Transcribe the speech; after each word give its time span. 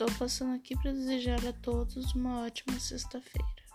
Estou 0.00 0.18
passando 0.18 0.54
aqui 0.54 0.74
para 0.78 0.92
desejar 0.92 1.46
a 1.46 1.52
todos 1.52 2.14
uma 2.14 2.46
ótima 2.46 2.80
sexta-feira. 2.80 3.69